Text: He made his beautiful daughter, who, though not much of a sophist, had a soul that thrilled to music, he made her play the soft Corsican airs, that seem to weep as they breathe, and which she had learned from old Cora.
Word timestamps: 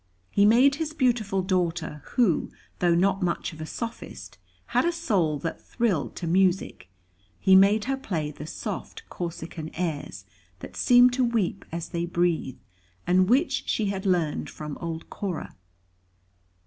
He 0.31 0.45
made 0.45 0.77
his 0.81 0.93
beautiful 0.93 1.43
daughter, 1.43 2.01
who, 2.15 2.49
though 2.79 2.95
not 2.95 3.21
much 3.21 3.53
of 3.53 3.61
a 3.61 3.67
sophist, 3.67 4.39
had 4.73 4.83
a 4.83 4.91
soul 4.91 5.37
that 5.37 5.61
thrilled 5.63 6.15
to 6.15 6.25
music, 6.25 6.89
he 7.39 7.55
made 7.55 7.85
her 7.85 7.97
play 7.97 8.31
the 8.31 8.47
soft 8.47 9.07
Corsican 9.09 9.69
airs, 9.75 10.25
that 10.57 10.75
seem 10.75 11.11
to 11.11 11.23
weep 11.23 11.65
as 11.71 11.89
they 11.89 12.07
breathe, 12.07 12.57
and 13.05 13.29
which 13.29 13.67
she 13.69 13.89
had 13.91 14.07
learned 14.07 14.49
from 14.49 14.75
old 14.81 15.07
Cora. 15.11 15.55